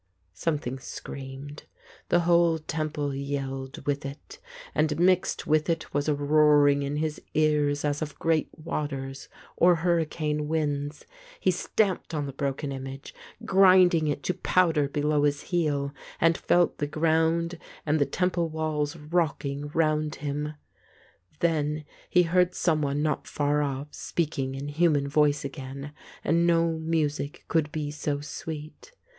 Something 0.33 0.79
screamed; 0.79 1.65
the 2.09 2.21
whole 2.21 2.57
temple 2.57 3.13
yelled 3.13 3.73
208 3.73 3.73
The 3.73 3.79
Ape 3.79 3.85
with 3.85 4.05
it, 4.33 4.39
and 4.73 4.99
mixed 4.99 5.45
with 5.45 5.69
it 5.69 5.93
was 5.93 6.07
a 6.09 6.15
roaring 6.15 6.81
in 6.81 6.95
his 6.95 7.21
ears 7.35 7.85
as 7.85 8.01
of 8.01 8.17
great 8.17 8.49
waters 8.57 9.29
or 9.55 9.75
hurricane 9.75 10.47
winds. 10.47 11.05
He 11.39 11.51
stamped 11.51 12.15
on 12.15 12.25
the 12.25 12.33
broken 12.33 12.71
image, 12.71 13.13
grinding 13.45 14.07
it 14.07 14.23
to 14.23 14.33
powder 14.33 14.89
below 14.89 15.21
his 15.23 15.41
heel, 15.43 15.93
and 16.19 16.35
felt 16.35 16.79
the 16.79 16.87
ground 16.87 17.59
and 17.85 17.99
the 17.99 18.07
temple 18.07 18.49
walls 18.49 18.95
rock 18.95 19.45
ing 19.45 19.67
round 19.71 20.15
him. 20.15 20.55
Then 21.41 21.85
he 22.09 22.23
heard 22.23 22.55
someone 22.55 23.03
not 23.03 23.27
far 23.27 23.61
off 23.61 23.89
speaking 23.91 24.55
in 24.55 24.67
human 24.69 25.07
voice 25.07 25.45
again, 25.45 25.93
and 26.23 26.47
no 26.47 26.79
music 26.79 27.45
could 27.47 27.71
be 27.71 27.91
so 27.91 28.19
sweet. 28.19 28.93